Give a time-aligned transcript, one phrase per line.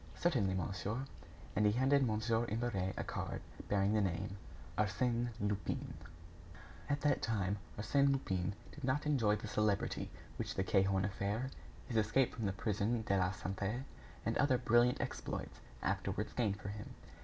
[0.15, 1.05] "Certainly, monsieur."
[1.55, 2.19] And he handed Mon.
[2.49, 4.35] Imbert a card bearing the name:
[4.75, 5.93] "Arsène Lupin."
[6.89, 11.51] At that time, Arsène Lupin did not enjoy the celebrity which the Cahorn affair,
[11.87, 13.83] his escape from the Prison de la Santé,
[14.25, 16.95] and other brilliant exploits, afterwards gained for him.